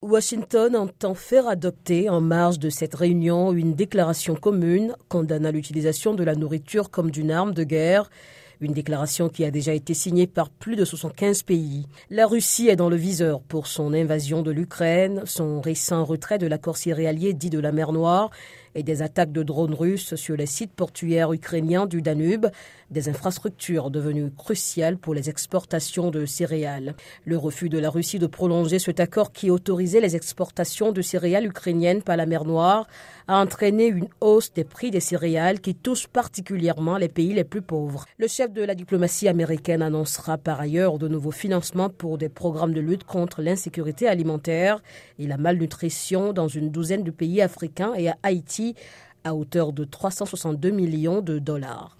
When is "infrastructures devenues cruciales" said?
23.08-24.96